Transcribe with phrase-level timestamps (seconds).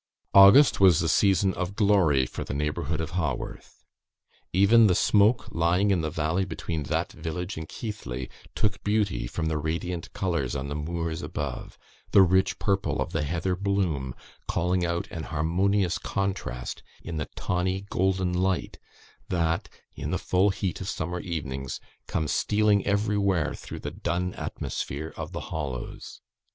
[0.33, 3.85] August was the season of glory for the neighbourhood of Haworth.
[4.51, 9.45] Even the smoke, lying in the valley between that village and Keighley, took beauty from
[9.45, 11.77] the radiant colours on the moors above,
[12.09, 14.15] the rich purple of the heather bloom
[14.47, 18.79] calling out an harmonious contrast in the tawny golden light
[19.29, 25.13] that, in the full heat of summer evenings, comes stealing everywhere through the dun atmosphere
[25.15, 26.21] of the hollows.